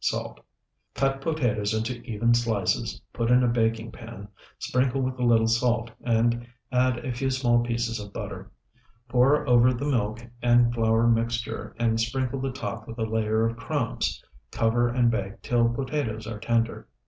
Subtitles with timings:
[0.03, 0.39] Salt.
[0.95, 5.91] Cut potatoes into even slices, put in a baking pan, sprinkle with a little salt,
[6.01, 8.49] and a few small pieces of butter.
[9.09, 13.57] Pour over the milk and flour mixture, and sprinkle the top with a layer of
[13.57, 14.23] crumbs.
[14.49, 16.87] Cover and bake till potatoes are tender.